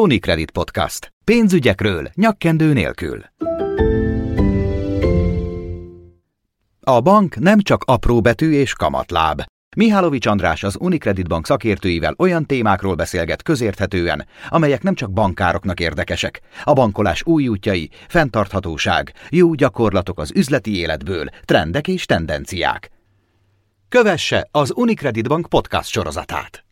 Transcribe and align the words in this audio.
Unicredit 0.00 0.50
Podcast. 0.50 1.12
Pénzügyekről 1.24 2.08
nyakkendő 2.14 2.72
nélkül. 2.72 3.24
A 6.80 7.00
bank 7.00 7.36
nem 7.36 7.60
csak 7.60 7.82
apró 7.86 8.20
betű 8.20 8.52
és 8.52 8.72
kamatláb. 8.72 9.42
Mihálovics 9.76 10.26
András 10.26 10.62
az 10.62 10.76
Unicredit 10.80 11.28
Bank 11.28 11.46
szakértőivel 11.46 12.14
olyan 12.18 12.46
témákról 12.46 12.94
beszélget 12.94 13.42
közérthetően, 13.42 14.26
amelyek 14.48 14.82
nem 14.82 14.94
csak 14.94 15.12
bankároknak 15.12 15.80
érdekesek. 15.80 16.40
A 16.64 16.72
bankolás 16.72 17.22
új 17.26 17.48
útjai, 17.48 17.90
fenntarthatóság, 18.08 19.12
jó 19.30 19.54
gyakorlatok 19.54 20.18
az 20.18 20.32
üzleti 20.34 20.76
életből, 20.76 21.28
trendek 21.44 21.88
és 21.88 22.06
tendenciák. 22.06 22.90
Kövesse 23.88 24.48
az 24.50 24.72
Unicredit 24.74 25.28
Bank 25.28 25.48
podcast 25.48 25.90
sorozatát. 25.90 26.64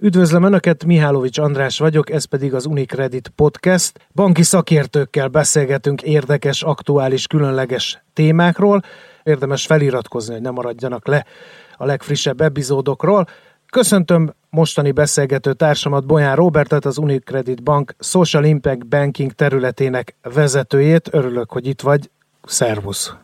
Üdvözlöm 0.00 0.42
Önöket, 0.42 0.84
Mihálovics 0.84 1.38
András 1.38 1.78
vagyok, 1.78 2.10
ez 2.10 2.24
pedig 2.24 2.54
az 2.54 2.66
Unicredit 2.66 3.32
Podcast. 3.36 4.08
Banki 4.14 4.42
szakértőkkel 4.42 5.28
beszélgetünk 5.28 6.02
érdekes, 6.02 6.62
aktuális, 6.62 7.26
különleges 7.26 8.02
témákról. 8.12 8.82
Érdemes 9.22 9.66
feliratkozni, 9.66 10.32
hogy 10.32 10.42
ne 10.42 10.50
maradjanak 10.50 11.06
le 11.06 11.26
a 11.76 11.84
legfrissebb 11.84 12.40
epizódokról. 12.40 13.26
Köszöntöm 13.70 14.34
mostani 14.50 14.92
beszélgető 14.92 15.52
társamat, 15.52 16.06
Bolyán 16.06 16.36
Robertet, 16.36 16.84
az 16.84 16.98
Unicredit 16.98 17.62
Bank 17.62 17.94
Social 18.00 18.44
Impact 18.44 18.86
Banking 18.86 19.32
területének 19.32 20.16
vezetőjét. 20.34 21.08
Örülök, 21.12 21.52
hogy 21.52 21.66
itt 21.66 21.80
vagy. 21.80 22.10
Szervusz! 22.42 23.14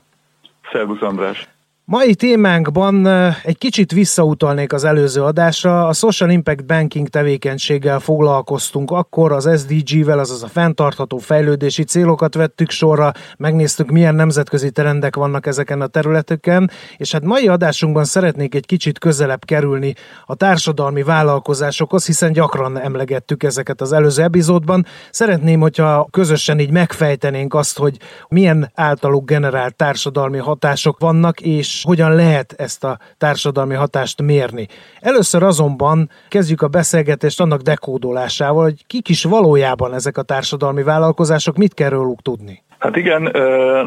Szervusz 0.72 1.02
András! 1.02 1.53
Mai 1.86 2.14
témánkban 2.14 3.06
egy 3.42 3.58
kicsit 3.58 3.92
visszautalnék 3.92 4.72
az 4.72 4.84
előző 4.84 5.22
adásra. 5.22 5.86
A 5.86 5.92
Social 5.92 6.30
Impact 6.30 6.66
Banking 6.66 7.08
tevékenységgel 7.08 7.98
foglalkoztunk 7.98 8.90
akkor, 8.90 9.32
az 9.32 9.50
SDG-vel, 9.58 10.18
azaz 10.18 10.42
a 10.42 10.46
fenntartható 10.46 11.18
fejlődési 11.18 11.82
célokat 11.82 12.34
vettük 12.34 12.70
sorra, 12.70 13.12
megnéztük, 13.36 13.90
milyen 13.90 14.14
nemzetközi 14.14 14.70
trendek 14.70 15.16
vannak 15.16 15.46
ezeken 15.46 15.80
a 15.80 15.86
területeken, 15.86 16.70
és 16.96 17.12
hát 17.12 17.24
mai 17.24 17.48
adásunkban 17.48 18.04
szeretnék 18.04 18.54
egy 18.54 18.66
kicsit 18.66 18.98
közelebb 18.98 19.44
kerülni 19.44 19.94
a 20.26 20.34
társadalmi 20.34 21.02
vállalkozásokhoz, 21.02 22.06
hiszen 22.06 22.32
gyakran 22.32 22.80
emlegettük 22.80 23.42
ezeket 23.42 23.80
az 23.80 23.92
előző 23.92 24.22
epizódban. 24.22 24.86
Szeretném, 25.10 25.60
hogyha 25.60 26.08
közösen 26.10 26.58
így 26.58 26.70
megfejtenénk 26.70 27.54
azt, 27.54 27.78
hogy 27.78 27.96
milyen 28.28 28.70
általuk 28.74 29.26
generált 29.26 29.74
társadalmi 29.74 30.38
hatások 30.38 31.00
vannak, 31.00 31.40
és 31.40 31.72
hogyan 31.82 32.14
lehet 32.14 32.52
ezt 32.52 32.84
a 32.84 32.98
társadalmi 33.18 33.74
hatást 33.74 34.22
mérni. 34.22 34.68
Először 35.00 35.42
azonban 35.42 36.10
kezdjük 36.28 36.62
a 36.62 36.68
beszélgetést 36.68 37.40
annak 37.40 37.60
dekódolásával, 37.60 38.62
hogy 38.62 38.86
kik 38.86 39.08
is 39.08 39.24
valójában 39.24 39.94
ezek 39.94 40.16
a 40.16 40.22
társadalmi 40.22 40.82
vállalkozások, 40.82 41.56
mit 41.56 41.74
kell 41.74 41.88
róluk 41.88 42.22
tudni. 42.22 42.62
Hát 42.84 42.96
igen, 42.96 43.22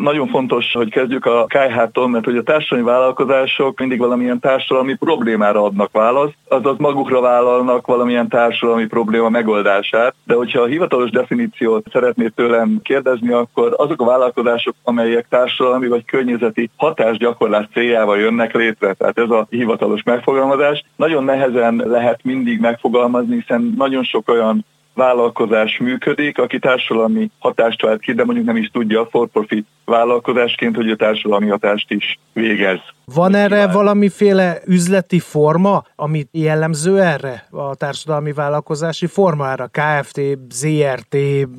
nagyon 0.01 0.27
fontos, 0.27 0.71
hogy 0.71 0.89
kezdjük 0.89 1.25
a 1.25 1.45
KH-tól, 1.45 2.07
mert 2.09 2.25
hogy 2.25 2.37
a 2.37 2.43
társadalmi 2.43 2.89
vállalkozások 2.89 3.79
mindig 3.79 3.99
valamilyen 3.99 4.39
társadalmi 4.39 4.95
problémára 4.95 5.63
adnak 5.63 5.91
választ, 5.91 6.35
azaz 6.47 6.77
magukra 6.77 7.21
vállalnak 7.21 7.87
valamilyen 7.87 8.27
társadalmi 8.27 8.85
probléma 8.85 9.29
megoldását, 9.29 10.15
de 10.23 10.33
hogyha 10.33 10.61
a 10.61 10.65
hivatalos 10.65 11.09
definíciót 11.09 11.85
szeretnéd 11.91 12.33
tőlem 12.33 12.79
kérdezni, 12.83 13.31
akkor 13.31 13.73
azok 13.77 14.01
a 14.01 14.05
vállalkozások, 14.05 14.75
amelyek 14.83 15.27
társadalmi 15.29 15.87
vagy 15.87 16.05
környezeti 16.05 16.69
hatásgyakorlás 16.75 17.65
céljával 17.73 18.19
jönnek 18.19 18.53
létre, 18.53 18.93
tehát 18.93 19.17
ez 19.17 19.29
a 19.29 19.47
hivatalos 19.49 20.03
megfogalmazás, 20.03 20.83
nagyon 20.95 21.23
nehezen 21.23 21.83
lehet 21.85 22.19
mindig 22.23 22.59
megfogalmazni, 22.59 23.35
hiszen 23.35 23.73
nagyon 23.77 24.03
sok 24.03 24.29
olyan 24.29 24.65
vállalkozás 24.97 25.77
működik, 25.77 26.37
aki 26.37 26.59
társadalmi 26.59 27.29
hatást 27.39 27.81
vált 27.81 28.01
ki, 28.01 28.13
de 28.13 28.23
mondjuk 28.23 28.45
nem 28.45 28.55
is 28.55 28.69
tudja 28.69 29.05
for-profit 29.05 29.67
vállalkozásként, 29.87 30.75
hogy 30.75 30.89
a 30.89 30.95
társadalmi 30.95 31.47
hatást 31.47 31.91
is 31.91 32.19
végez. 32.33 32.79
Van 33.13 33.35
erre 33.35 33.67
valamiféle 33.67 34.57
üzleti 34.65 35.19
forma, 35.19 35.83
amit 35.95 36.27
jellemző 36.31 37.01
erre 37.01 37.47
a 37.51 37.75
társadalmi 37.75 38.33
vállalkozási 38.33 39.05
formára? 39.05 39.67
KFT, 39.71 40.21
ZRT, 40.49 41.17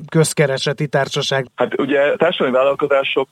közkereseti 0.09 0.87
társaság? 0.87 1.47
Hát 1.55 1.79
ugye 1.79 2.15
társadalmi 2.15 2.57
vállalkozások 2.57 3.27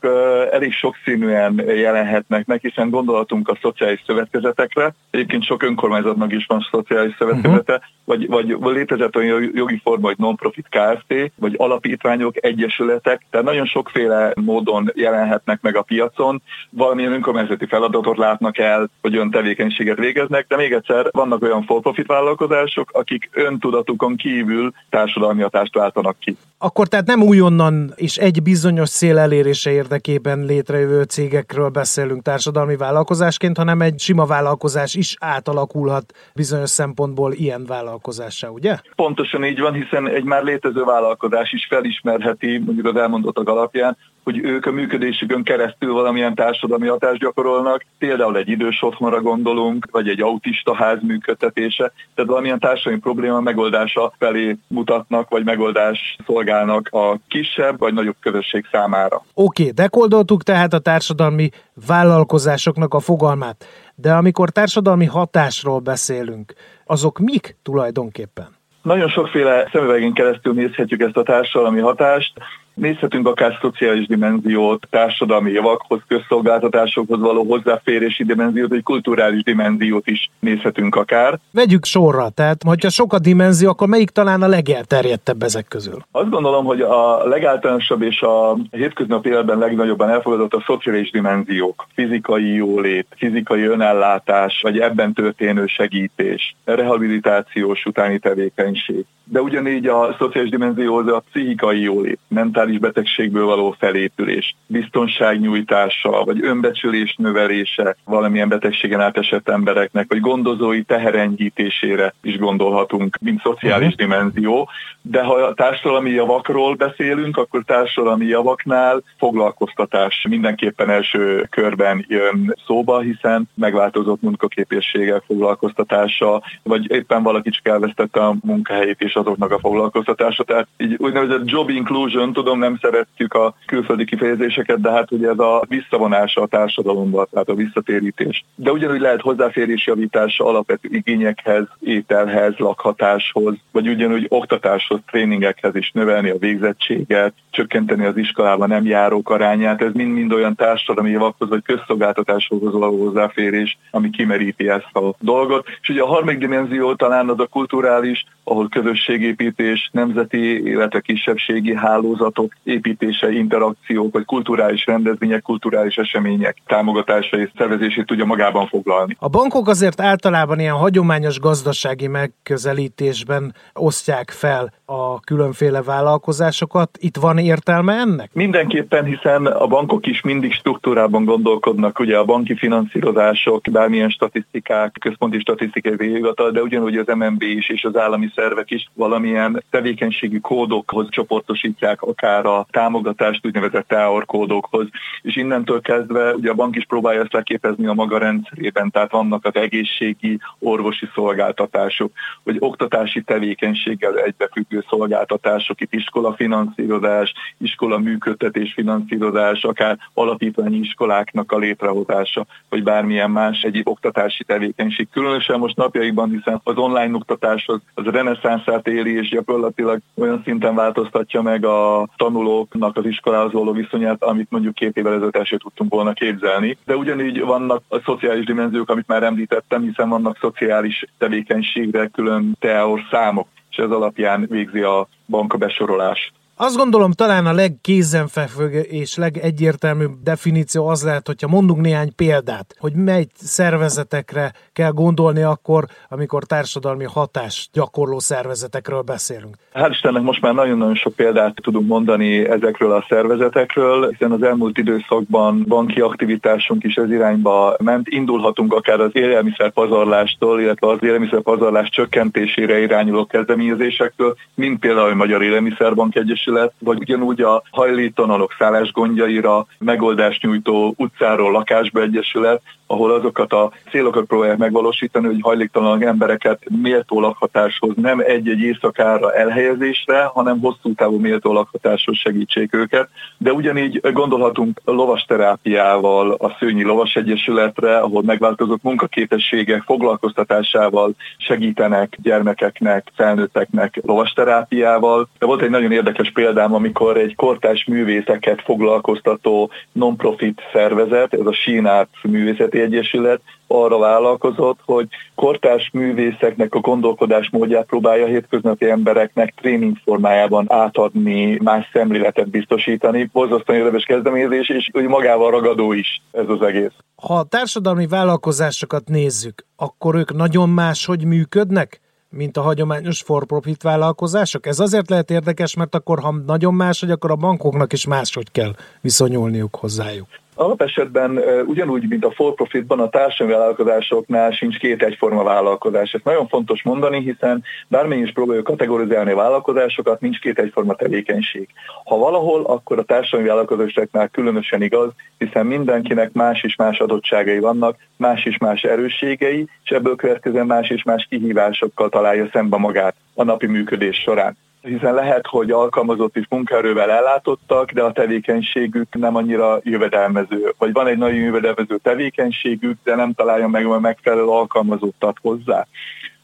elég 0.51 0.73
sokszínűen 0.73 1.63
jelenhetnek 1.67 2.45
meg, 2.45 2.59
hiszen 2.61 2.89
gondolatunk 2.89 3.49
a 3.49 3.57
szociális 3.61 4.03
szövetkezetekre. 4.05 4.93
Egyébként 5.11 5.45
sok 5.45 5.63
önkormányzatnak 5.63 6.33
is 6.33 6.45
van 6.45 6.67
szociális 6.71 7.15
szövetkezete, 7.17 7.73
uh-huh. 7.73 8.27
vagy, 8.27 8.57
vagy 8.59 8.75
létezett 8.75 9.15
olyan 9.15 9.51
jogi 9.53 9.79
forma, 9.83 10.07
hogy 10.07 10.17
non-profit 10.17 10.67
KFT, 10.69 11.31
vagy 11.35 11.53
alapítványok, 11.57 12.45
egyesületek, 12.45 13.25
tehát 13.29 13.45
nagyon 13.45 13.65
sokféle 13.65 14.33
módon 14.35 14.86
jelenhetnek 14.95 15.61
meg 15.61 15.75
a 15.75 15.81
piacon. 15.81 16.41
Valamilyen 16.69 17.11
önkormányzati 17.11 17.65
feladat 17.65 17.97
feladatot 17.97 18.17
látnak 18.17 18.57
el, 18.57 18.89
hogy 19.01 19.15
ön 19.15 19.31
tevékenységet 19.31 19.97
végeznek, 19.97 20.47
de 20.47 20.55
még 20.55 20.73
egyszer 20.73 21.09
vannak 21.11 21.41
olyan 21.41 21.63
for-profit 21.63 22.07
vállalkozások, 22.07 22.91
akik 22.93 23.29
öntudatukon 23.31 24.15
kívül 24.15 24.71
társadalmi 24.89 25.41
hatást 25.41 25.73
váltanak 25.73 26.19
ki. 26.19 26.37
Akkor 26.59 26.87
tehát 26.87 27.05
nem 27.05 27.21
újonnan 27.21 27.93
és 27.95 28.17
egy 28.17 28.43
bizonyos 28.43 28.89
szél 28.89 29.17
elérése 29.17 29.71
érdekében 29.71 30.45
létrejövő 30.45 31.03
cégekről 31.03 31.69
beszélünk 31.69 32.23
társadalmi 32.23 32.75
vállalkozásként, 32.75 33.57
hanem 33.57 33.81
egy 33.81 33.99
sima 33.99 34.25
vállalkozás 34.25 34.95
is 34.95 35.15
átalakulhat 35.19 36.13
bizonyos 36.35 36.69
szempontból 36.69 37.33
ilyen 37.33 37.65
vállalkozássá, 37.65 38.47
ugye? 38.47 38.77
Pontosan 38.95 39.43
így 39.43 39.59
van, 39.59 39.73
hiszen 39.73 40.09
egy 40.09 40.23
már 40.23 40.43
létező 40.43 40.83
vállalkozás 40.83 41.51
is 41.51 41.65
felismerheti, 41.69 42.57
mondjuk 42.57 42.85
az 42.85 42.95
elmondottak 42.95 43.49
alapján, 43.49 43.97
hogy 44.27 44.39
ők 44.43 44.65
a 44.65 44.71
működésükön 44.71 45.43
keresztül 45.43 45.93
valamilyen 45.93 46.35
társadalmi 46.35 46.87
hatást 46.87 47.19
gyakorolnak, 47.19 47.85
például 47.97 48.37
egy 48.37 48.49
idős 48.49 48.81
otthonra 48.81 49.21
gondolunk, 49.21 49.87
vagy 49.91 50.09
egy 50.09 50.21
autista 50.21 50.75
ház 50.75 50.97
működtetése, 51.01 51.91
tehát 52.15 52.29
valamilyen 52.29 52.59
társadalmi 52.59 52.99
probléma 52.99 53.39
megoldása 53.39 54.13
felé 54.19 54.57
mutatnak, 54.67 55.29
vagy 55.29 55.43
megoldás 55.43 56.17
szolgálnak 56.47 56.87
a 56.91 57.19
kisebb 57.27 57.79
vagy 57.79 57.93
nagyobb 57.93 58.15
közösség 58.19 58.65
számára. 58.71 59.15
Oké, 59.33 59.61
okay, 59.61 59.73
dekoldoltuk 59.73 60.43
tehát 60.43 60.73
a 60.73 60.79
társadalmi 60.79 61.49
vállalkozásoknak 61.87 62.93
a 62.93 62.99
fogalmát, 62.99 63.65
de 63.95 64.13
amikor 64.13 64.49
társadalmi 64.49 65.05
hatásról 65.05 65.79
beszélünk, 65.79 66.53
azok 66.85 67.19
mik 67.19 67.55
tulajdonképpen? 67.63 68.47
Nagyon 68.81 69.09
sokféle 69.09 69.69
szemüvegén 69.71 70.13
keresztül 70.13 70.53
nézhetjük 70.53 71.01
ezt 71.01 71.17
a 71.17 71.23
társadalmi 71.23 71.79
hatást. 71.79 72.33
Nézhetünk 72.77 73.27
akár 73.27 73.57
szociális 73.61 74.07
dimenziót, 74.07 74.87
társadalmi 74.89 75.51
javakhoz, 75.51 76.01
közszolgáltatásokhoz 76.07 77.19
való 77.19 77.43
hozzáférési 77.43 78.23
dimenziót, 78.23 78.69
vagy 78.69 78.83
kulturális 78.83 79.43
dimenziót 79.43 80.07
is 80.07 80.29
nézhetünk 80.39 80.95
akár. 80.95 81.39
Vegyük 81.51 81.85
sorra, 81.85 82.29
tehát 82.29 82.63
hogyha 82.65 82.89
sok 82.89 83.13
a 83.13 83.19
dimenzió, 83.19 83.69
akkor 83.69 83.87
melyik 83.87 84.09
talán 84.09 84.41
a 84.41 84.47
legelterjedtebb 84.47 85.43
ezek 85.43 85.67
közül? 85.67 85.97
Azt 86.11 86.29
gondolom, 86.29 86.65
hogy 86.65 86.81
a 86.81 87.27
legáltalánosabb 87.27 88.01
és 88.01 88.21
a 88.21 88.57
hétköznapi 88.71 89.29
életben 89.29 89.57
legnagyobban 89.57 90.09
elfogadott 90.09 90.53
a 90.53 90.63
szociális 90.65 91.11
dimenziók, 91.11 91.87
fizikai 91.93 92.53
jólét, 92.53 93.07
fizikai 93.15 93.63
önellátás, 93.63 94.59
vagy 94.61 94.79
ebben 94.79 95.13
történő 95.13 95.65
segítés, 95.65 96.55
rehabilitációs 96.65 97.85
utáni 97.85 98.19
tevékenység. 98.19 99.05
De 99.29 99.41
ugyanígy 99.41 99.87
a 99.87 100.15
szociális 100.17 100.49
dimenzióhoz 100.49 101.07
a 101.07 101.23
pszichikai 101.29 101.81
jólét, 101.81 102.19
mentális 102.27 102.66
mentális 102.67 102.93
betegségből 102.93 103.45
való 103.45 103.75
felépülés, 103.79 104.55
biztonságnyújtása, 104.67 106.23
vagy 106.23 106.43
önbecsülés 106.43 107.15
növelése 107.17 107.95
valamilyen 108.05 108.49
betegségen 108.49 109.01
átesett 109.01 109.49
embereknek, 109.49 110.05
vagy 110.09 110.19
gondozói 110.19 110.81
teherenyhítésére 110.83 112.13
is 112.21 112.37
gondolhatunk, 112.37 113.17
mint 113.21 113.41
szociális 113.41 113.93
uh-huh. 113.93 114.07
dimenzió. 114.07 114.69
De 115.09 115.23
ha 115.23 115.33
a 115.33 115.53
társadalmi 115.53 116.09
javakról 116.09 116.75
beszélünk, 116.75 117.37
akkor 117.37 117.63
társadalmi 117.63 118.25
javaknál 118.25 119.01
foglalkoztatás 119.17 120.25
mindenképpen 120.29 120.89
első 120.89 121.47
körben 121.49 122.05
jön 122.07 122.55
szóba, 122.65 122.99
hiszen 122.99 123.49
megváltozott 123.55 124.21
munkaképességgel 124.21 125.23
foglalkoztatása, 125.25 126.41
vagy 126.63 126.91
éppen 126.91 127.23
valaki 127.23 127.49
csak 127.49 127.67
elvesztette 127.67 128.19
a 128.25 128.35
munkahelyét 128.41 129.01
és 129.01 129.15
azoknak 129.15 129.51
a 129.51 129.59
foglalkoztatása. 129.59 130.43
Tehát 130.43 130.67
így 130.77 130.95
úgynevezett 130.97 131.49
job 131.49 131.69
inclusion, 131.69 132.33
tudom, 132.33 132.59
nem 132.59 132.77
szeretjük 132.81 133.33
a 133.33 133.53
külföldi 133.65 134.05
kifejezéseket, 134.05 134.81
de 134.81 134.91
hát 134.91 135.11
ugye 135.11 135.29
ez 135.29 135.39
a 135.39 135.63
visszavonása 135.67 136.41
a 136.41 136.47
társadalomba, 136.47 137.27
tehát 137.31 137.49
a 137.49 137.55
visszatérítés. 137.55 138.45
De 138.55 138.71
ugyanúgy 138.71 138.99
lehet 138.99 139.21
hozzáférés 139.21 139.85
javítása 139.87 140.45
alapvető 140.45 140.89
igényekhez, 140.91 141.63
ételhez, 141.79 142.53
lakhatáshoz, 142.57 143.55
vagy 143.71 143.87
ugyanúgy 143.87 144.25
oktatáshoz 144.29 144.96
kapcsolatos 144.97 145.01
tréningekhez 145.05 145.75
is 145.75 145.91
növelni 145.93 146.29
a 146.29 146.37
végzettséget, 146.37 147.33
csökkenteni 147.49 148.05
az 148.05 148.17
iskolában 148.17 148.67
nem 148.69 148.85
járók 148.85 149.29
arányát, 149.29 149.81
ez 149.81 149.93
mind-mind 149.93 150.33
olyan 150.33 150.55
társadalmi 150.55 151.09
javakhoz 151.09 151.49
vagy 151.49 151.63
közszolgáltatáshoz 151.63 152.71
való 152.73 153.03
hozzáférés, 153.05 153.77
ami 153.91 154.09
kimeríti 154.09 154.69
ezt 154.69 154.95
a 154.95 155.13
dolgot. 155.19 155.67
És 155.81 155.89
ugye 155.89 156.01
a 156.01 156.07
harmadik 156.07 156.39
dimenzió 156.39 156.95
talán 156.95 157.29
az 157.29 157.39
a 157.39 157.47
kulturális, 157.47 158.25
ahol 158.43 158.69
közösségépítés, 158.69 159.89
nemzeti, 159.91 160.69
illetve 160.69 160.99
kisebbségi 160.99 161.75
hálózatok 161.75 162.53
építése, 162.63 163.31
interakciók, 163.31 164.13
vagy 164.13 164.25
kulturális 164.25 164.85
rendezvények, 164.85 165.41
kulturális 165.41 165.95
események 165.95 166.57
támogatása 166.65 167.37
és 167.37 167.49
szervezését 167.57 168.05
tudja 168.05 168.25
magában 168.25 168.67
foglalni. 168.67 169.15
A 169.19 169.27
bankok 169.27 169.67
azért 169.67 170.01
általában 170.01 170.59
ilyen 170.59 170.73
hagyományos 170.73 171.39
gazdasági 171.39 172.07
megközelítésben 172.07 173.53
osztják 173.73 174.31
fel 174.31 174.73
a 174.89 175.19
különféle 175.19 175.81
vállalkozásokat. 175.81 176.97
Itt 176.99 177.15
van 177.17 177.37
értelme 177.37 177.93
ennek? 177.93 178.29
Mindenképpen, 178.33 179.05
hiszen 179.05 179.45
a 179.45 179.67
bankok 179.67 180.05
is 180.05 180.21
mindig 180.21 180.53
struktúrában 180.53 181.25
gondolkodnak, 181.25 181.99
ugye 181.99 182.17
a 182.17 182.25
banki 182.25 182.55
finanszírozások, 182.55 183.61
bármilyen 183.71 184.09
statisztikák, 184.09 184.95
központi 184.99 185.39
statisztikai 185.39 185.95
végighatal, 185.95 186.51
de 186.51 186.61
ugyanúgy 186.61 186.97
az 186.97 187.15
MNB 187.15 187.41
is 187.41 187.69
és 187.69 187.83
az 187.83 187.97
állami 187.97 188.31
szervek 188.35 188.71
is 188.71 188.89
valamilyen 188.93 189.63
tevékenységi 189.69 190.39
kódokhoz 190.39 191.07
csoportosítják, 191.09 192.01
akár 192.01 192.45
a 192.45 192.67
támogatást 192.71 193.45
úgynevezett 193.45 193.87
TAOR 193.87 194.25
kódokhoz, 194.25 194.87
és 195.21 195.35
innentől 195.35 195.81
kezdve 195.81 196.33
ugye 196.33 196.49
a 196.49 196.53
bank 196.53 196.75
is 196.75 196.85
próbálja 196.85 197.21
ezt 197.21 197.33
leképezni 197.33 197.87
a 197.87 197.93
maga 197.93 198.17
rendszerében, 198.17 198.91
tehát 198.91 199.11
vannak 199.11 199.45
az 199.45 199.55
egészségi, 199.55 200.39
orvosi 200.59 201.09
szolgáltatások, 201.13 202.11
vagy 202.43 202.55
oktatási 202.59 203.21
tevékenységgel 203.21 204.17
egybefüggő 204.17 204.76
szolgáltatások, 204.89 205.81
itt 205.81 205.93
iskola 205.93 206.33
finanszírozás, 206.33 207.33
iskola 207.57 207.97
működtetés 207.97 208.73
finanszírozás, 208.73 209.63
akár 209.63 209.97
alapítványi 210.13 210.77
iskoláknak 210.77 211.51
a 211.51 211.57
létrehozása, 211.57 212.45
vagy 212.69 212.83
bármilyen 212.83 213.31
más 213.31 213.61
egyéb 213.61 213.87
oktatási 213.87 214.43
tevékenység. 214.43 215.07
Különösen 215.11 215.59
most 215.59 215.75
napjainkban, 215.75 216.29
hiszen 216.29 216.61
az 216.63 216.77
online 216.77 217.15
oktatás 217.15 217.67
az, 217.67 217.79
az 217.93 218.05
reneszánszát 218.05 218.87
éli, 218.87 219.17
és 219.17 219.29
gyakorlatilag 219.29 219.99
olyan 220.15 220.41
szinten 220.43 220.75
változtatja 220.75 221.41
meg 221.41 221.65
a 221.65 222.07
tanulóknak 222.17 222.97
az 222.97 223.05
iskolához 223.05 223.51
való 223.51 223.71
viszonyát, 223.71 224.23
amit 224.23 224.51
mondjuk 224.51 224.73
két 224.73 224.97
évvel 224.97 225.13
ezelőtt 225.13 225.35
el 225.35 225.45
tudtunk 225.57 225.93
volna 225.93 226.13
képzelni. 226.13 226.77
De 226.85 226.95
ugyanígy 226.95 227.41
vannak 227.41 227.81
a 227.87 227.99
szociális 227.99 228.45
dimenziók, 228.45 228.89
amit 228.89 229.07
már 229.07 229.23
említettem, 229.23 229.81
hiszen 229.81 230.09
vannak 230.09 230.37
szociális 230.39 231.05
tevékenységre 231.17 232.07
külön 232.07 232.55
teor 232.59 233.01
számok, 233.11 233.47
és 233.77 233.83
ez 233.83 233.91
alapján 233.91 234.45
végzi 234.49 234.81
a 234.81 235.07
banka 235.25 235.57
besorolást. 235.57 236.31
Azt 236.59 236.77
gondolom 236.77 237.11
talán 237.11 237.45
a 237.45 237.53
legkézenfekvő 237.53 238.79
és 238.79 239.15
legegyértelműbb 239.15 240.11
definíció 240.23 240.87
az 240.87 241.03
lehet, 241.03 241.27
hogyha 241.27 241.47
mondunk 241.47 241.81
néhány 241.81 242.15
példát, 242.15 242.75
hogy 242.79 242.93
mely 242.93 243.25
szervezetekre 243.33 244.51
kell 244.73 244.91
gondolni 244.91 245.41
akkor, 245.41 245.85
amikor 246.09 246.43
társadalmi 246.43 247.03
hatás 247.03 247.69
gyakorló 247.73 248.19
szervezetekről 248.19 249.01
beszélünk. 249.01 249.55
Hát 249.73 249.89
Istennek 249.89 250.21
most 250.21 250.41
már 250.41 250.53
nagyon-nagyon 250.53 250.95
sok 250.95 251.15
példát 251.15 251.55
tudunk 251.55 251.87
mondani 251.87 252.49
ezekről 252.49 252.91
a 252.91 253.05
szervezetekről, 253.09 254.09
hiszen 254.09 254.31
az 254.31 254.43
elmúlt 254.43 254.77
időszakban 254.77 255.65
banki 255.67 256.01
aktivitásunk 256.01 256.83
is 256.83 256.95
ez 256.95 257.11
irányba 257.11 257.75
ment. 257.83 258.07
Indulhatunk 258.07 258.73
akár 258.73 258.99
az 258.99 259.11
élelmiszerpazarlástól, 259.13 260.61
illetve 260.61 260.87
az 260.87 260.97
élelmiszerpazarlás 261.01 261.89
csökkentésére 261.89 262.79
irányuló 262.79 263.25
kezdeményezésektől, 263.25 264.35
mint 264.55 264.79
például 264.79 265.09
a 265.09 265.15
Magyar 265.15 265.43
Élelmiszerbank 265.43 266.15
Egyesület, 266.15 266.45
Egyesület, 266.47 266.73
vagy 266.79 266.97
ugyanúgy 266.99 267.41
a 267.41 267.63
hajléktalanok 267.71 268.55
szállásgondjaira 268.59 269.65
megoldást 269.79 270.41
nyújtó 270.41 270.93
utcáról 270.97 271.51
lakásba 271.51 272.01
egyesület, 272.01 272.61
ahol 272.87 273.11
azokat 273.11 273.53
a 273.53 273.71
célokat 273.91 274.25
próbálják 274.25 274.57
megvalósítani, 274.57 275.25
hogy 275.25 275.39
hajléktalan 275.41 276.03
embereket 276.03 276.61
méltó 276.81 277.19
lakhatáshoz 277.19 277.95
nem 277.95 278.19
egy-egy 278.19 278.59
éjszakára 278.59 279.33
elhelyezésre, 279.33 280.23
hanem 280.23 280.59
hosszú 280.59 280.93
távú 280.95 281.19
méltó 281.19 281.53
lakhatáshoz 281.53 282.17
segítsék 282.17 282.73
őket. 282.73 283.09
De 283.37 283.51
ugyanígy 283.51 283.99
gondolhatunk 284.13 284.81
lovasterápiával, 284.85 286.31
a 286.31 286.55
Szőnyi 286.59 286.83
Lovas 286.83 287.15
Egyesületre, 287.15 287.97
ahol 287.97 288.23
megváltozott 288.23 288.83
munkaképességek 288.83 289.81
foglalkoztatásával 289.81 291.11
segítenek 291.37 292.17
gyermekeknek, 292.21 293.11
felnőtteknek 293.15 293.99
lovasterápiával. 294.03 295.27
De 295.39 295.45
volt 295.45 295.61
egy 295.61 295.69
nagyon 295.69 295.91
érdekes 295.91 296.31
példám, 296.37 296.73
amikor 296.73 297.17
egy 297.17 297.35
kortás 297.35 297.85
művészeket 297.85 298.61
foglalkoztató 298.61 299.71
non-profit 299.91 300.61
szervezet, 300.73 301.33
ez 301.33 301.45
a 301.45 301.53
Sínát 301.53 302.09
művészeti 302.23 302.79
Egyesület 302.79 303.41
arra 303.67 303.97
vállalkozott, 303.97 304.79
hogy 304.85 305.07
kortárs 305.35 305.89
művészeknek 305.93 306.75
a 306.75 306.79
gondolkodás 306.79 307.49
módját 307.51 307.85
próbálja 307.85 308.23
a 308.23 308.27
hétköznapi 308.27 308.89
embereknek 308.89 309.53
tréning 309.61 309.97
formájában 310.03 310.65
átadni, 310.69 311.57
más 311.63 311.89
szemléletet 311.93 312.49
biztosítani. 312.49 313.29
Borzasztóan 313.33 313.79
érdekes 313.79 314.03
kezdeményezés, 314.03 314.69
és 314.69 314.89
úgy 314.93 315.07
magával 315.07 315.51
ragadó 315.51 315.93
is 315.93 316.21
ez 316.31 316.45
az 316.47 316.61
egész. 316.61 316.93
Ha 317.15 317.33
a 317.33 317.43
társadalmi 317.43 318.07
vállalkozásokat 318.07 319.07
nézzük, 319.07 319.65
akkor 319.75 320.15
ők 320.15 320.33
nagyon 320.33 320.69
máshogy 320.69 321.25
működnek? 321.25 322.01
Mint 322.29 322.57
a 322.57 322.61
hagyományos 322.61 323.21
for-profit 323.21 323.83
vállalkozások? 323.83 324.65
Ez 324.65 324.79
azért 324.79 325.09
lehet 325.09 325.31
érdekes, 325.31 325.75
mert 325.75 325.95
akkor, 325.95 326.19
ha 326.19 326.31
nagyon 326.31 326.73
más, 326.73 326.99
hogy 326.99 327.11
akkor 327.11 327.31
a 327.31 327.35
bankoknak 327.35 327.93
is 327.93 328.05
máshogy 328.05 328.51
kell 328.51 328.75
viszonyulniuk 329.01 329.75
hozzájuk. 329.75 330.27
Alapesetben 330.59 331.39
ugyanúgy, 331.65 332.07
mint 332.09 332.25
a 332.25 332.31
for-profitban, 332.31 332.99
a 332.99 333.09
társadalmi 333.09 333.59
vállalkozásoknál 333.59 334.51
sincs 334.51 334.77
két 334.77 335.03
egyforma 335.03 335.43
vállalkozás. 335.43 336.13
Ez 336.13 336.21
nagyon 336.23 336.47
fontos 336.47 336.83
mondani, 336.83 337.21
hiszen 337.21 337.63
bármilyen 337.87 338.23
is 338.23 338.31
próbáljuk 338.31 338.65
kategorizálni 338.65 339.31
a 339.31 339.35
vállalkozásokat, 339.35 340.21
nincs 340.21 340.39
két 340.39 340.59
egyforma 340.59 340.93
tevékenység. 340.93 341.67
Ha 342.05 342.17
valahol, 342.17 342.63
akkor 342.65 342.99
a 342.99 343.03
társadalmi 343.03 343.47
vállalkozásoknál 343.47 344.27
különösen 344.27 344.81
igaz, 344.81 345.11
hiszen 345.37 345.65
mindenkinek 345.65 346.33
más 346.33 346.63
és 346.63 346.75
más 346.75 346.99
adottságai 346.99 347.59
vannak, 347.59 347.97
más 348.17 348.45
és 348.45 348.57
más 348.57 348.83
erősségei, 348.83 349.67
és 349.83 349.89
ebből 349.89 350.15
következően 350.15 350.65
más 350.65 350.89
és 350.89 351.03
más 351.03 351.25
kihívásokkal 351.29 352.09
találja 352.09 352.49
szembe 352.51 352.77
magát 352.77 353.15
a 353.35 353.43
napi 353.43 353.65
működés 353.65 354.17
során 354.17 354.57
hiszen 354.87 355.13
lehet, 355.13 355.47
hogy 355.47 355.71
alkalmazott 355.71 356.37
is 356.37 356.45
munkaerővel 356.49 357.11
ellátottak, 357.11 357.91
de 357.91 358.03
a 358.03 358.11
tevékenységük 358.11 359.15
nem 359.15 359.35
annyira 359.35 359.79
jövedelmező. 359.83 360.73
Vagy 360.77 360.91
van 360.91 361.07
egy 361.07 361.17
nagyon 361.17 361.39
jövedelmező 361.39 361.97
tevékenységük, 361.97 362.97
de 363.03 363.15
nem 363.15 363.33
találja 363.33 363.67
meg 363.67 363.85
a 363.85 363.99
megfelelő 363.99 364.45
alkalmazottat 364.45 365.37
hozzá. 365.41 365.87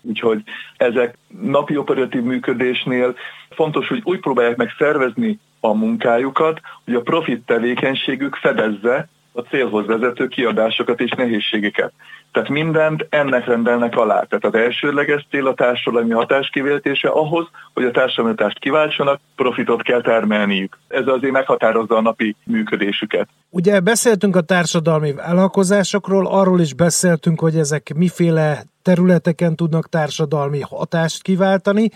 Úgyhogy 0.01 0.44
ezek 0.78 1.18
napi 1.42 1.78
operatív 1.78 2.22
működésnél 2.22 3.16
fontos, 3.50 3.88
hogy 3.88 4.01
úgy 4.03 4.20
próbálják 4.20 4.56
meg 4.56 4.70
szervezni 4.77 5.39
a 5.60 5.74
munkájukat, 5.74 6.60
hogy 6.86 6.94
a 6.94 7.01
profit 7.01 7.46
tevékenységük 7.46 8.36
fedezze 8.36 9.08
a 9.34 9.42
célhoz 9.42 9.86
vezető 9.86 10.28
kiadásokat 10.28 11.00
és 11.00 11.12
nehézségeket. 11.12 11.94
Tehát 12.32 12.50
mindent 12.50 13.06
ennek 13.10 13.46
rendelnek 13.46 13.96
alá. 13.96 14.22
Tehát 14.22 14.46
az 14.46 14.54
elsődleges 14.54 15.28
cél 15.30 15.48
a 15.48 15.54
társadalmi 15.54 16.12
hatás 16.12 16.50
kiváltása 16.50 17.13
ahhoz, 17.13 17.48
hogy 17.74 17.84
a 17.84 17.92
társadalmi 17.92 18.36
hatást 18.38 18.60
kiváltsanak, 18.60 19.20
profitot 19.36 19.82
kell 19.82 20.02
termelniük. 20.02 20.78
Ez 20.88 21.08
azért 21.08 21.34
meghatározza 21.34 21.96
a 21.96 22.02
napi 22.02 22.36
működésüket. 22.44 23.30
Ugye 23.50 23.80
beszéltünk 23.80 24.36
a 24.36 24.42
társadalmi 24.42 25.13
vállalkozásokról, 25.13 26.28
arról 26.28 26.60
is 26.60 26.74
beszéltünk, 26.74 27.40
hogy 27.40 27.56
ezek 27.56 27.94
miféle 27.96 28.63
területeken 28.82 29.56
tudnak 29.56 29.90
társadalmi 29.90 30.60
hatást 30.62 31.22
kiváltani, 31.22 31.90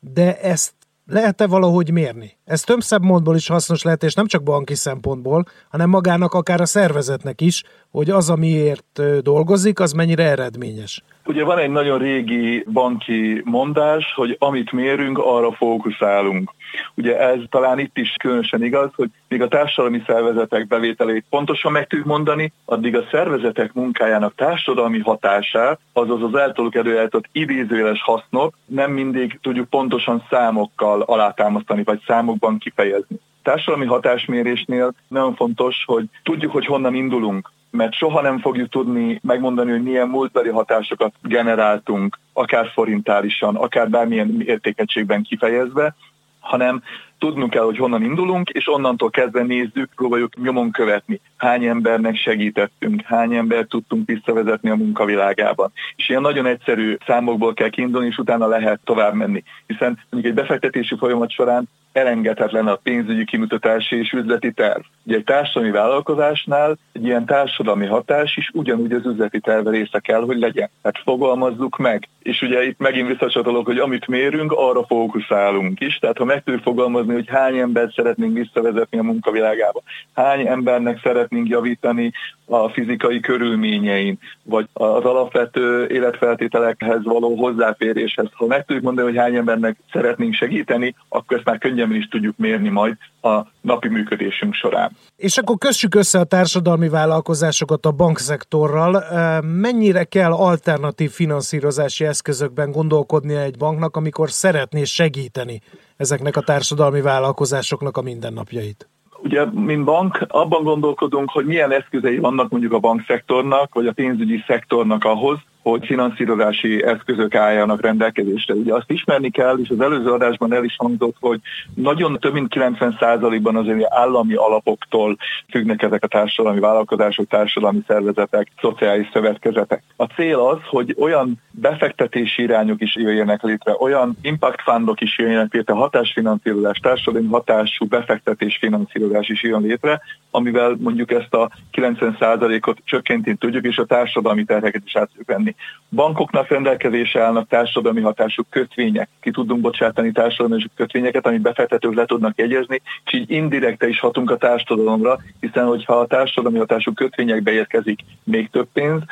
de 0.00 0.40
ezt 0.40 0.72
lehet-e 1.06 1.46
valahogy 1.46 1.92
mérni? 1.92 2.36
Ez 2.44 2.60
több 2.60 2.80
szempontból 2.80 3.34
is 3.34 3.48
hasznos 3.48 3.82
lehet, 3.82 4.02
és 4.02 4.14
nem 4.14 4.26
csak 4.26 4.42
banki 4.42 4.74
szempontból, 4.74 5.44
hanem 5.70 5.88
magának 5.88 6.34
akár 6.34 6.60
a 6.60 6.66
szervezetnek 6.66 7.40
is, 7.40 7.62
hogy 7.90 8.10
az, 8.10 8.30
amiért 8.30 9.02
dolgozik, 9.22 9.80
az 9.80 9.92
mennyire 9.92 10.24
eredményes. 10.24 11.02
Ugye 11.24 11.44
van 11.44 11.58
egy 11.58 11.70
nagyon 11.70 11.98
régi 11.98 12.64
banki 12.72 13.42
mondás, 13.44 14.12
hogy 14.14 14.36
amit 14.38 14.72
mérünk, 14.72 15.18
arra 15.18 15.52
fókuszálunk. 15.52 16.52
Ugye 16.94 17.18
ez 17.18 17.38
talán 17.50 17.78
itt 17.78 17.96
is 17.98 18.14
különösen 18.18 18.62
igaz, 18.62 18.90
hogy 18.94 19.10
míg 19.28 19.42
a 19.42 19.48
társadalmi 19.48 20.02
szervezetek 20.06 20.66
bevételét 20.66 21.24
pontosan 21.30 21.72
meg 21.72 21.86
tudjuk 21.86 22.08
mondani, 22.08 22.52
addig 22.64 22.96
a 22.96 23.04
szervezetek 23.10 23.72
munkájának 23.72 24.34
társadalmi 24.34 24.98
hatását, 24.98 25.80
azaz 25.92 26.22
az 26.22 26.34
eltoluk 26.34 26.74
előállított 26.74 27.24
idézőjeles 27.32 28.02
hasznot 28.02 28.54
nem 28.66 28.90
mindig 28.90 29.38
tudjuk 29.42 29.68
pontosan 29.68 30.26
számokkal 30.30 31.00
alátámasztani, 31.00 31.82
vagy 31.82 32.00
számokban 32.42 32.58
kifejezni. 32.58 33.16
Társadalmi 33.42 33.86
hatásmérésnél 33.86 34.94
nagyon 35.08 35.34
fontos, 35.34 35.84
hogy 35.86 36.04
tudjuk, 36.22 36.52
hogy 36.52 36.66
honnan 36.66 36.94
indulunk 36.94 37.50
mert 37.74 37.94
soha 37.94 38.20
nem 38.20 38.38
fogjuk 38.38 38.68
tudni 38.68 39.20
megmondani, 39.22 39.70
hogy 39.70 39.82
milyen 39.82 40.08
múltbeli 40.08 40.48
hatásokat 40.48 41.14
generáltunk, 41.22 42.18
akár 42.32 42.70
forintálisan, 42.72 43.56
akár 43.56 43.90
bármilyen 43.90 44.42
értékegységben 44.46 45.22
kifejezve, 45.22 45.94
hanem 46.40 46.82
tudnunk 47.18 47.50
kell, 47.50 47.64
hogy 47.64 47.76
honnan 47.76 48.02
indulunk, 48.02 48.48
és 48.48 48.68
onnantól 48.68 49.10
kezdve 49.10 49.42
nézzük, 49.42 49.90
próbáljuk 49.96 50.42
nyomon 50.42 50.70
követni. 50.70 51.20
Hány 51.36 51.64
embernek 51.64 52.16
segítettünk, 52.16 53.02
hány 53.02 53.34
embert 53.34 53.68
tudtunk 53.68 54.08
visszavezetni 54.08 54.70
a 54.70 54.76
munkavilágában. 54.76 55.72
És 55.96 56.08
ilyen 56.08 56.20
nagyon 56.20 56.46
egyszerű 56.46 56.96
számokból 57.06 57.54
kell 57.54 57.68
kiindulni, 57.68 58.06
és 58.06 58.18
utána 58.18 58.46
lehet 58.46 58.80
tovább 58.84 59.14
menni. 59.14 59.42
Hiszen 59.66 59.98
mondjuk 60.10 60.32
egy 60.32 60.42
befektetési 60.42 60.96
folyamat 60.96 61.30
során 61.30 61.68
elengedhetetlen 61.92 62.66
a 62.66 62.74
pénzügyi 62.74 63.24
kimutatási 63.24 63.96
és 63.98 64.12
üzleti 64.12 64.52
terv. 64.52 64.80
Ugye 65.04 65.16
egy 65.16 65.24
társadalmi 65.24 65.70
vállalkozásnál 65.70 66.78
egy 66.92 67.04
ilyen 67.04 67.26
társadalmi 67.26 67.86
hatás 67.86 68.36
is 68.36 68.50
ugyanúgy 68.52 68.92
az 68.92 69.06
üzleti 69.06 69.40
terve 69.40 69.70
része 69.70 69.98
kell, 69.98 70.20
hogy 70.20 70.38
legyen. 70.38 70.70
Hát 70.82 70.98
fogalmazzuk 71.04 71.76
meg. 71.76 72.08
És 72.22 72.42
ugye 72.42 72.64
itt 72.64 72.78
megint 72.78 73.08
visszacsatolok, 73.08 73.66
hogy 73.66 73.78
amit 73.78 74.06
mérünk, 74.06 74.52
arra 74.52 74.84
fókuszálunk 74.84 75.80
is. 75.80 75.98
Tehát 75.98 76.18
ha 76.18 76.24
meg 76.24 76.42
tudjuk 76.42 76.62
fogalmazni, 76.62 77.12
hogy 77.12 77.28
hány 77.28 77.58
embert 77.58 77.94
szeretnénk 77.94 78.36
visszavezetni 78.36 78.98
a 78.98 79.02
munkavilágába, 79.02 79.82
hány 80.14 80.46
embernek 80.46 81.00
szeretnénk 81.02 81.48
javítani 81.48 82.12
a 82.46 82.68
fizikai 82.68 83.20
körülményein, 83.20 84.18
vagy 84.42 84.66
az 84.72 85.04
alapvető 85.04 85.86
életfeltételekhez 85.86 87.04
való 87.04 87.34
hozzáféréshez. 87.34 88.26
Ha 88.32 88.46
meg 88.46 88.64
tudjuk 88.64 88.84
mondani, 88.84 89.06
hogy 89.08 89.16
hány 89.18 89.34
embernek 89.34 89.76
szeretnénk 89.92 90.34
segíteni, 90.34 90.94
akkor 91.08 91.36
ezt 91.36 91.46
már 91.46 91.58
könnyebben 91.82 92.02
is 92.02 92.08
tudjuk 92.08 92.36
mérni 92.36 92.68
majd 92.68 92.96
a 93.22 93.46
napi 93.60 93.88
működésünk 93.88 94.54
során. 94.54 94.90
És 95.16 95.38
akkor 95.38 95.58
kössük 95.58 95.94
össze 95.94 96.18
a 96.18 96.24
társadalmi 96.24 96.88
vállalkozásokat 96.88 97.86
a 97.86 97.90
bankszektorral. 97.90 99.04
Mennyire 99.40 100.04
kell 100.04 100.32
alternatív 100.32 101.10
finanszírozási 101.10 102.04
eszközökben 102.04 102.70
gondolkodnia 102.70 103.40
egy 103.40 103.56
banknak, 103.58 103.96
amikor 103.96 104.30
szeretné 104.30 104.84
segíteni 104.84 105.60
ezeknek 105.96 106.36
a 106.36 106.40
társadalmi 106.40 107.00
vállalkozásoknak 107.00 107.96
a 107.96 108.02
mindennapjait? 108.02 108.88
Ugye, 109.22 109.44
mint 109.44 109.84
bank, 109.84 110.24
abban 110.28 110.62
gondolkodunk, 110.62 111.30
hogy 111.30 111.44
milyen 111.44 111.72
eszközei 111.72 112.18
vannak 112.18 112.50
mondjuk 112.50 112.72
a 112.72 112.78
bankszektornak, 112.78 113.74
vagy 113.74 113.86
a 113.86 113.92
pénzügyi 113.92 114.42
szektornak 114.46 115.04
ahhoz, 115.04 115.38
hogy 115.62 115.86
finanszírozási 115.86 116.84
eszközök 116.84 117.34
álljanak 117.34 117.80
rendelkezésre. 117.80 118.54
Ugye 118.54 118.74
azt 118.74 118.90
ismerni 118.90 119.30
kell, 119.30 119.58
és 119.62 119.68
az 119.68 119.80
előző 119.80 120.10
adásban 120.10 120.52
el 120.52 120.64
is 120.64 120.74
hangzott, 120.76 121.16
hogy 121.20 121.40
nagyon 121.74 122.18
több 122.20 122.32
mint 122.32 122.52
90%-ban 122.54 123.56
azért 123.56 123.92
állami 123.92 124.34
alapoktól 124.34 125.16
függnek 125.50 125.82
ezek 125.82 126.04
a 126.04 126.06
társadalmi 126.06 126.60
vállalkozások, 126.60 127.28
társadalmi 127.28 127.82
szervezetek, 127.86 128.52
szociális 128.60 129.08
szövetkezetek. 129.12 129.82
A 129.96 130.04
cél 130.04 130.38
az, 130.38 130.58
hogy 130.64 130.94
olyan 130.98 131.40
befektetési 131.50 132.42
irányok 132.42 132.80
is 132.80 132.96
jöjjenek 132.96 133.42
létre, 133.42 133.76
olyan 133.78 134.16
impact 134.22 134.62
fundok 134.62 135.00
is 135.00 135.18
jöjjenek 135.18 135.52
létre, 135.52 135.74
hatásfinanszírozás, 135.74 136.78
társadalmi 136.78 137.28
hatású 137.28 137.86
befektetés 137.86 138.56
finanszírozás 138.56 139.28
is 139.28 139.42
jön 139.42 139.62
létre, 139.62 140.00
amivel 140.30 140.76
mondjuk 140.78 141.10
ezt 141.10 141.34
a 141.34 141.50
90%-ot 141.72 142.78
csökkenteni 142.84 143.36
tudjuk, 143.36 143.64
és 143.64 143.76
a 143.78 143.84
társadalmi 143.84 144.44
terheket 144.44 144.82
is 144.84 144.96
át 144.96 145.08
tudjuk 145.08 145.28
venni. 145.28 145.51
Bankoknak 145.90 146.48
rendelkezésre 146.48 147.22
állnak 147.22 147.48
társadalmi 147.48 148.00
hatású 148.00 148.42
kötvények. 148.50 149.08
Ki 149.20 149.30
tudunk 149.30 149.60
bocsátani 149.60 150.12
társadalmi 150.12 150.64
kötvényeket, 150.76 151.26
amit 151.26 151.40
befektetők 151.40 151.94
le 151.94 152.04
tudnak 152.04 152.38
jegyezni, 152.38 152.82
és 153.04 153.12
így 153.12 153.30
indirekte 153.30 153.88
is 153.88 154.00
hatunk 154.00 154.30
a 154.30 154.36
társadalomra, 154.36 155.18
hiszen 155.40 155.66
hogyha 155.66 155.94
a 155.98 156.06
társadalmi 156.06 156.58
hatású 156.58 156.92
kötvényekbe 156.92 157.50
érkezik 157.50 158.00
még 158.24 158.50
több 158.50 158.68
pénz, 158.72 159.02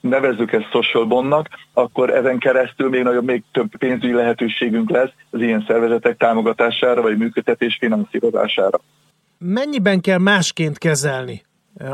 nevezzük 0.00 0.52
ezt 0.52 0.70
social 0.70 1.04
bondnak, 1.04 1.48
akkor 1.72 2.10
ezen 2.10 2.38
keresztül 2.38 2.88
még 2.88 3.02
nagyobb, 3.02 3.24
még 3.24 3.42
több 3.52 3.76
pénzügyi 3.78 4.12
lehetőségünk 4.12 4.90
lesz 4.90 5.10
az 5.30 5.40
ilyen 5.40 5.64
szervezetek 5.66 6.16
támogatására 6.16 7.02
vagy 7.02 7.16
működtetés 7.16 7.76
finanszírozására. 7.80 8.80
Mennyiben 9.38 10.00
kell 10.00 10.18
másként 10.18 10.78
kezelni 10.78 11.42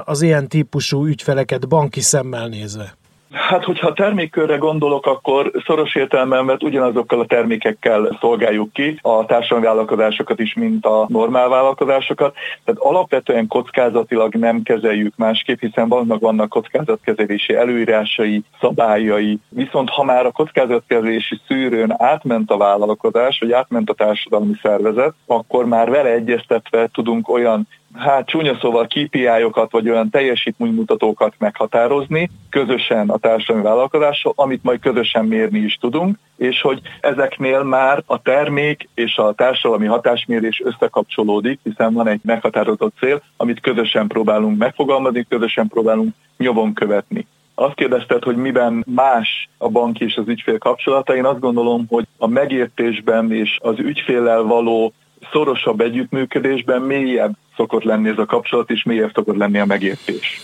az 0.04 0.22
ilyen 0.22 0.48
típusú 0.48 1.06
ügyfeleket 1.06 1.68
banki 1.68 2.00
szemmel 2.00 2.48
nézve? 2.48 2.94
Hát, 3.34 3.64
hogyha 3.64 3.86
a 3.88 3.92
termékkörre 3.92 4.56
gondolok, 4.56 5.06
akkor 5.06 5.50
szoros 5.66 5.94
értelemben 5.94 6.46
vett 6.46 6.62
ugyanazokkal 6.62 7.20
a 7.20 7.26
termékekkel 7.26 8.16
szolgáljuk 8.20 8.72
ki 8.72 8.98
a 9.02 9.26
társadalmi 9.26 9.66
vállalkozásokat 9.66 10.40
is, 10.40 10.54
mint 10.54 10.86
a 10.86 11.06
normál 11.08 11.48
vállalkozásokat. 11.48 12.34
Tehát 12.64 12.80
alapvetően 12.80 13.46
kockázatilag 13.46 14.34
nem 14.34 14.62
kezeljük 14.62 15.16
másképp, 15.16 15.60
hiszen 15.60 15.88
vannak, 15.88 16.20
vannak 16.20 16.48
kockázatkezelési 16.48 17.54
előírásai, 17.54 18.42
szabályai. 18.60 19.38
Viszont 19.48 19.90
ha 19.90 20.04
már 20.04 20.26
a 20.26 20.32
kockázatkezelési 20.32 21.40
szűrőn 21.46 21.94
átment 21.96 22.50
a 22.50 22.56
vállalkozás, 22.56 23.38
vagy 23.40 23.52
átment 23.52 23.90
a 23.90 23.94
társadalmi 23.94 24.54
szervezet, 24.62 25.14
akkor 25.26 25.64
már 25.64 25.90
vele 25.90 26.10
egyeztetve 26.10 26.88
tudunk 26.92 27.28
olyan 27.28 27.66
hát 27.96 28.26
csúnya 28.26 28.58
szóval 28.60 28.86
KPI-okat, 28.86 29.70
vagy 29.70 29.90
olyan 29.90 30.10
teljesítménymutatókat 30.10 31.34
meghatározni 31.38 32.30
közösen 32.50 33.08
a 33.08 33.18
társadalmi 33.18 33.68
vállalkozással, 33.68 34.32
amit 34.36 34.62
majd 34.62 34.80
közösen 34.80 35.24
mérni 35.24 35.58
is 35.58 35.74
tudunk, 35.80 36.18
és 36.36 36.60
hogy 36.60 36.80
ezeknél 37.00 37.62
már 37.62 38.02
a 38.06 38.22
termék 38.22 38.88
és 38.94 39.16
a 39.16 39.32
társadalmi 39.32 39.86
hatásmérés 39.86 40.62
összekapcsolódik, 40.64 41.60
hiszen 41.62 41.92
van 41.92 42.08
egy 42.08 42.20
meghatározott 42.22 42.94
cél, 43.00 43.22
amit 43.36 43.60
közösen 43.60 44.06
próbálunk 44.06 44.58
megfogalmazni, 44.58 45.26
közösen 45.28 45.68
próbálunk 45.68 46.14
nyomon 46.36 46.72
követni. 46.72 47.26
Azt 47.54 47.74
kérdezted, 47.74 48.22
hogy 48.22 48.36
miben 48.36 48.84
más 48.94 49.48
a 49.58 49.68
bank 49.68 50.00
és 50.00 50.16
az 50.16 50.28
ügyfél 50.28 50.58
kapcsolata. 50.58 51.16
Én 51.16 51.24
azt 51.24 51.40
gondolom, 51.40 51.86
hogy 51.88 52.06
a 52.18 52.26
megértésben 52.26 53.32
és 53.32 53.58
az 53.62 53.78
ügyféllel 53.78 54.42
való 54.42 54.92
szorosabb 55.32 55.80
együttműködésben 55.80 56.82
mélyebb 56.82 57.36
szokott 57.56 57.82
lenni 57.82 58.08
ez 58.08 58.18
a 58.18 58.24
kapcsolat, 58.24 58.70
és 58.70 58.82
mélyebb 58.82 59.10
szokott 59.14 59.36
lenni 59.36 59.58
a 59.58 59.64
megértés. 59.64 60.42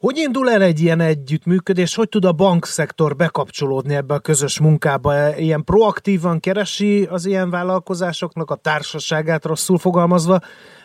Hogy 0.00 0.16
indul 0.16 0.50
el 0.50 0.62
egy 0.62 0.80
ilyen 0.80 1.00
együttműködés? 1.00 1.94
Hogy 1.94 2.08
tud 2.08 2.24
a 2.24 2.32
bankszektor 2.32 3.16
bekapcsolódni 3.16 3.94
ebbe 3.94 4.14
a 4.14 4.18
közös 4.18 4.60
munkába? 4.60 5.36
Ilyen 5.36 5.64
proaktívan 5.64 6.40
keresi 6.40 7.06
az 7.10 7.26
ilyen 7.26 7.50
vállalkozásoknak 7.50 8.50
a 8.50 8.54
társaságát 8.54 9.44
rosszul 9.44 9.78
fogalmazva, 9.78 10.38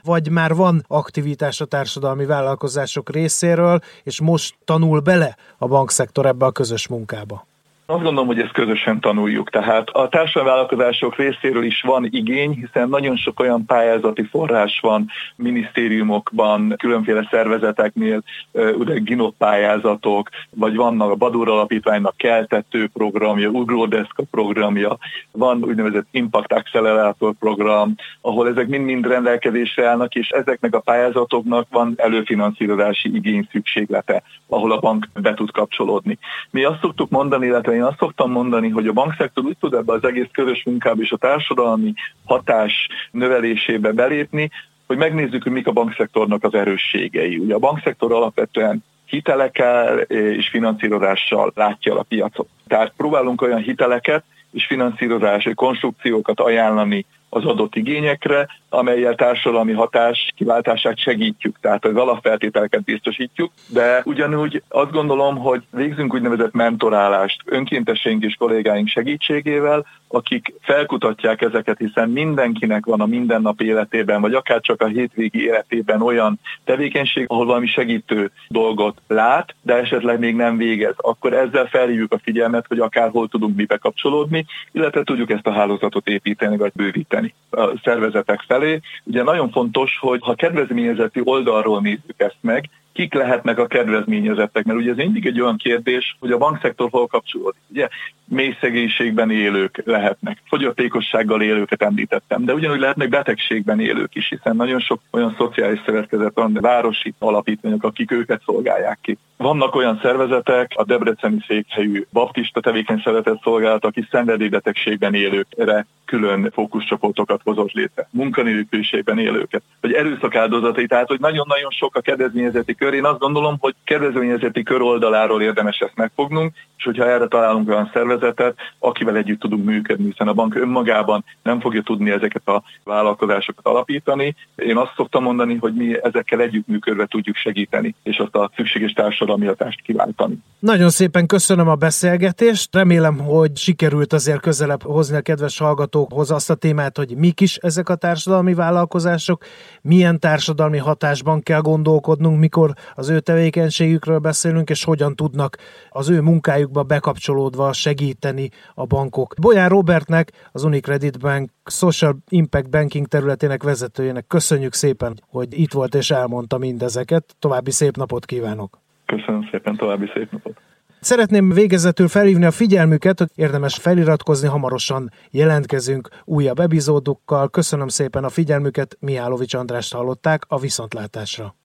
vagy 0.03 0.29
már 0.29 0.55
van 0.55 0.85
aktivitás 0.87 1.61
a 1.61 1.65
társadalmi 1.65 2.25
vállalkozások 2.25 3.09
részéről, 3.09 3.79
és 4.03 4.21
most 4.21 4.55
tanul 4.65 4.99
bele 4.99 5.37
a 5.57 5.67
bankszektor 5.67 6.25
ebbe 6.25 6.45
a 6.45 6.51
közös 6.51 6.87
munkába? 6.87 7.47
Azt 7.87 8.03
gondolom, 8.03 8.27
hogy 8.27 8.39
ezt 8.39 8.51
közösen 8.51 8.99
tanuljuk. 8.99 9.49
Tehát 9.49 9.89
a 9.89 10.09
társadalmi 10.09 10.49
vállalkozások 10.49 11.15
részéről 11.15 11.63
is 11.63 11.81
van 11.81 12.05
igény, 12.09 12.51
hiszen 12.51 12.89
nagyon 12.89 13.15
sok 13.15 13.39
olyan 13.39 13.65
pályázati 13.65 14.23
forrás 14.23 14.79
van 14.79 15.05
minisztériumokban, 15.35 16.73
különféle 16.77 17.27
szervezeteknél, 17.31 18.23
ugye 18.53 18.97
GINOP 18.99 19.35
pályázatok, 19.37 20.29
vagy 20.49 20.75
vannak 20.75 21.11
a 21.11 21.15
Badur 21.15 21.49
Alapítványnak 21.49 22.17
keltető 22.17 22.89
programja, 22.93 23.49
Ugródeszka 23.49 24.23
programja, 24.31 24.97
van 25.31 25.63
úgynevezett 25.63 26.07
Impact 26.11 26.53
Accelerator 26.53 27.33
program, 27.39 27.95
ahol 28.21 28.47
ezek 28.47 28.67
mind-mind 28.67 29.07
rendelkezésre 29.07 29.87
állnak, 29.87 30.15
és 30.15 30.29
ezeknek 30.29 30.75
a 30.75 30.79
pályázatoknak 30.79 31.67
van 31.69 31.93
előfinanszírozási 31.97 33.15
igény 33.15 33.47
szükséglete, 33.51 34.23
ahol 34.47 34.71
a 34.71 34.79
bank 34.79 35.07
be 35.13 35.33
tud 35.33 35.51
kapcsolódni. 35.51 36.17
Mi 36.51 36.63
azt 36.63 36.79
szoktuk 36.81 37.09
mondani, 37.09 37.45
illetve 37.45 37.75
én 37.75 37.84
azt 37.84 37.98
szoktam 37.98 38.32
mondani, 38.32 38.70
hogy 38.70 38.88
a 38.88 38.94
bankszektor 38.94 39.46
úgy 39.46 39.58
tud 39.60 39.74
ebbe 39.74 39.94
az 39.94 40.03
egész 40.03 40.27
közös 40.32 40.63
munkába 40.63 41.01
és 41.01 41.12
a 41.12 41.17
társadalmi 41.17 41.94
hatás 42.25 42.88
növelésébe 43.12 43.91
belépni, 43.91 44.51
hogy 44.88 44.98
megnézzük, 44.98 45.44
hogy 45.44 45.51
mik 45.51 45.67
a 45.67 45.72
bankszektornak 45.72 46.44
az 46.44 46.53
erősségei. 46.53 47.38
Ugye 47.38 47.53
a 47.53 47.60
bankszektor 47.60 48.12
alapvetően 48.12 48.84
hitelekkel 49.05 49.98
és 50.10 50.50
finanszírozással 50.50 51.51
látja 51.55 52.00
a 52.00 52.03
piacot. 52.03 52.48
Tehát 52.67 52.94
próbálunk 52.98 53.41
olyan 53.41 53.62
hiteleket 53.62 54.24
és 54.51 54.65
finanszírozási 54.65 55.53
konstrukciókat 55.53 56.39
ajánlani 56.39 57.05
az 57.35 57.45
adott 57.45 57.75
igényekre, 57.75 58.47
amelyel 58.69 59.15
társadalmi 59.15 59.71
hatás 59.73 60.33
kiváltását 60.35 60.97
segítjük, 60.99 61.59
tehát 61.61 61.85
az 61.85 61.95
alapfeltételeket 61.95 62.83
biztosítjuk, 62.83 63.51
de 63.67 64.01
ugyanúgy 64.05 64.63
azt 64.69 64.91
gondolom, 64.91 65.37
hogy 65.37 65.63
végzünk 65.71 66.13
úgynevezett 66.13 66.53
mentorálást 66.53 67.41
önkénteseink 67.45 68.23
és 68.23 68.35
kollégáink 68.35 68.87
segítségével, 68.87 69.85
akik 70.15 70.53
felkutatják 70.62 71.41
ezeket, 71.41 71.77
hiszen 71.77 72.10
mindenkinek 72.10 72.86
van 72.86 73.01
a 73.01 73.05
mindennap 73.05 73.62
életében, 73.62 74.22
vagy 74.22 74.34
akár 74.34 74.62
csak 74.62 74.81
a 74.81 74.88
hétvégi 74.88 75.43
életében 75.43 76.01
olyan 76.01 76.39
tevékenység, 76.63 77.25
ahol 77.27 77.45
valami 77.45 77.67
segítő 77.67 78.31
dolgot 78.48 79.01
lát, 79.07 79.55
de 79.62 79.74
esetleg 79.74 80.19
még 80.19 80.36
nem 80.36 80.57
végez. 80.57 80.93
Akkor 80.98 81.34
ezzel 81.34 81.65
felhívjuk 81.65 82.13
a 82.13 82.19
figyelmet, 82.24 82.65
hogy 82.67 82.79
akár 82.79 83.10
hol 83.10 83.27
tudunk 83.27 83.55
mi 83.55 83.65
bekapcsolódni, 83.65 84.45
illetve 84.72 85.03
tudjuk 85.03 85.29
ezt 85.29 85.48
a 85.48 85.53
hálózatot 85.53 86.07
építeni, 86.07 86.57
vagy 86.57 86.72
bővíteni 86.75 87.34
a 87.51 87.79
szervezetek 87.84 88.43
felé. 88.48 88.79
Ugye 89.03 89.24
nagyon 89.24 89.50
fontos, 89.50 89.98
hogy 90.00 90.19
ha 90.22 90.36
kedvezményezeti 90.36 91.22
oldalról 91.24 91.81
nézzük 91.81 92.15
ezt 92.17 92.38
meg, 92.41 92.69
kik 92.95 93.13
lehetnek 93.13 93.59
a 93.59 93.67
kedvezményezettek, 93.67 94.65
mert 94.65 94.79
ugye 94.79 94.91
ez 94.91 94.97
mindig 94.97 95.25
egy 95.25 95.41
olyan 95.41 95.57
kérdés, 95.57 96.17
hogy 96.19 96.31
a 96.31 96.37
bankszektor 96.37 96.89
hol 96.91 97.07
kapcsolódik. 97.07 97.61
Ugye 97.67 97.87
mély 98.27 98.57
szegénységben 98.61 99.31
élők 99.31 99.81
lehetnek, 99.85 100.41
fogyatékossággal 100.47 101.41
élőket 101.41 101.81
említettem, 101.81 102.45
de 102.45 102.53
ugyanúgy 102.53 102.79
lehetnek 102.79 103.09
betegségben 103.09 103.79
élők 103.79 104.15
is, 104.15 104.29
hiszen 104.29 104.55
nagyon 104.55 104.79
sok 104.79 104.99
olyan 105.11 105.35
szociális 105.37 105.81
szervezet 105.85 106.31
van, 106.33 106.53
városi 106.61 107.13
alapítványok, 107.19 107.83
akik 107.83 108.11
őket 108.11 108.41
szolgálják 108.45 108.97
ki. 109.01 109.17
Vannak 109.37 109.75
olyan 109.75 109.99
szervezetek, 110.01 110.71
a 110.75 110.83
Debreceni 110.83 111.43
székhelyű 111.47 112.05
baptista 112.11 112.59
tevékeny 112.59 113.01
szeretett 113.03 113.41
szolgálat, 113.41 113.85
aki 113.85 114.07
szenvedélybetegségben 114.11 115.13
élőkre 115.13 115.85
külön 116.05 116.51
fókuszcsoportokat 116.53 117.41
hozott 117.43 117.71
létre, 117.71 118.07
munkanélküliségben 118.12 119.19
élőket, 119.19 119.62
vagy 119.81 119.93
erőszak 119.93 120.35
áldozatai, 120.35 120.88
tehát 120.88 121.07
hogy 121.07 121.19
nagyon-nagyon 121.19 121.71
sok 121.71 121.95
a 121.95 122.01
kedvezményezeti 122.01 122.75
kör. 122.75 122.93
Én 122.93 123.05
azt 123.05 123.19
gondolom, 123.19 123.55
hogy 123.59 123.75
kedvezményezeti 123.83 124.63
kör 124.63 124.81
oldaláról 124.81 125.41
érdemes 125.41 125.79
ezt 125.79 125.95
megfognunk, 125.95 126.53
és 126.77 126.83
hogyha 126.83 127.09
erre 127.09 127.27
találunk 127.27 127.69
olyan 127.69 127.89
szervezetet, 127.93 128.55
akivel 128.79 129.15
együtt 129.15 129.39
tudunk 129.39 129.65
működni, 129.65 130.05
hiszen 130.05 130.27
a 130.27 130.33
bank 130.33 130.55
önmagában 130.55 131.24
nem 131.43 131.59
fogja 131.59 131.81
tudni 131.81 132.12
ezeket 132.12 132.47
a 132.47 132.63
vállalkozásokat 132.83 133.65
alapítani. 133.65 134.35
Én 134.55 134.77
azt 134.77 134.93
szoktam 134.95 135.24
mondani, 135.24 135.55
hogy 135.55 135.74
mi 135.74 136.03
ezekkel 136.03 136.41
együttműködve 136.41 137.05
tudjuk 137.05 137.35
segíteni, 137.35 137.95
és 138.03 138.17
azt 138.17 138.35
a 138.35 138.51
szükséges 138.55 138.91
társadalmi 138.91 139.45
hatást 139.45 139.81
kiváltani. 139.81 140.38
Nagyon 140.59 140.89
szépen 140.89 141.25
köszönöm 141.25 141.67
a 141.67 141.75
beszélgetést. 141.75 142.75
Remélem, 142.75 143.17
hogy 143.17 143.57
sikerült 143.57 144.13
azért 144.13 144.41
közelebb 144.41 144.81
hozni 144.81 145.17
a 145.17 145.21
kedves 145.21 145.59
hallgatókhoz 145.95 146.31
azt 146.31 146.49
a 146.49 146.55
témát, 146.55 146.97
hogy 146.97 147.17
mik 147.17 147.41
is 147.41 147.57
ezek 147.57 147.89
a 147.89 147.95
társadalmi 147.95 148.53
vállalkozások, 148.53 149.43
milyen 149.81 150.19
társadalmi 150.19 150.77
hatásban 150.77 151.41
kell 151.41 151.61
gondolkodnunk, 151.61 152.39
mikor 152.39 152.73
az 152.95 153.09
ő 153.09 153.19
tevékenységükről 153.19 154.19
beszélünk, 154.19 154.69
és 154.69 154.83
hogyan 154.83 155.15
tudnak 155.15 155.57
az 155.89 156.09
ő 156.09 156.21
munkájukba 156.21 156.83
bekapcsolódva 156.83 157.73
segíteni 157.73 158.49
a 158.73 158.85
bankok. 158.85 159.33
Bolyán 159.41 159.69
Robertnek, 159.69 160.49
az 160.51 160.63
Unicredit 160.63 161.19
Bank 161.19 161.49
Social 161.65 162.17
Impact 162.29 162.69
Banking 162.69 163.07
területének 163.07 163.63
vezetőjének 163.63 164.27
köszönjük 164.27 164.73
szépen, 164.73 165.13
hogy 165.29 165.59
itt 165.59 165.73
volt 165.73 165.95
és 165.95 166.11
elmondta 166.11 166.57
mindezeket. 166.57 167.35
További 167.39 167.71
szép 167.71 167.95
napot 167.95 168.25
kívánok! 168.25 168.79
Köszönöm 169.05 169.47
szépen, 169.51 169.75
további 169.75 170.11
szép 170.13 170.31
napot! 170.31 170.57
Szeretném 171.05 171.50
végezetül 171.50 172.07
felhívni 172.07 172.45
a 172.45 172.51
figyelmüket, 172.51 173.19
hogy 173.19 173.29
érdemes 173.35 173.75
feliratkozni, 173.75 174.47
hamarosan 174.47 175.12
jelentkezünk 175.31 176.09
újabb 176.24 176.59
epizódukkal. 176.59 177.50
Köszönöm 177.50 177.88
szépen 177.88 178.24
a 178.24 178.29
figyelmüket, 178.29 178.97
Mihálovics 179.00 179.53
Andrást 179.53 179.93
hallották 179.93 180.43
a 180.47 180.59
Viszontlátásra. 180.59 181.53